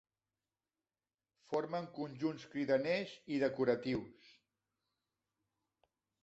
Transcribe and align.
Formen 1.51 1.89
conjunts 1.97 2.47
cridaners 2.55 3.13
i 3.37 3.39
decoratius. 3.45 4.33